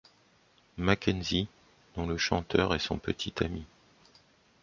Mackenzie, 0.77 1.47
dont 1.95 2.07
le 2.07 2.17
chanteur 2.17 2.73
est 2.73 2.79
son 2.79 2.97
petit 2.97 3.35
ami. 3.43 3.67